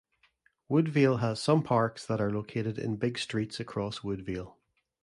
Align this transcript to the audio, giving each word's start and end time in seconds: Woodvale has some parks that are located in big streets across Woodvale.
Woodvale 0.67 1.17
has 1.17 1.39
some 1.39 1.61
parks 1.61 2.07
that 2.07 2.19
are 2.19 2.31
located 2.33 2.79
in 2.79 2.95
big 2.95 3.19
streets 3.19 3.59
across 3.59 4.03
Woodvale. 4.03 4.57